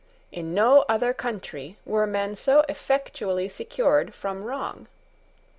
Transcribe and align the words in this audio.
In 0.31 0.55
no 0.55 0.83
other 0.89 1.13
country 1.13 1.77
were 1.85 2.07
men 2.07 2.35
so 2.35 2.65
effectually 2.67 3.47
secured 3.47 4.15
from 4.15 4.43
wrong. 4.43 4.87